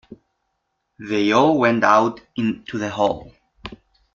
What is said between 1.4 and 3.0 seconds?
went out into the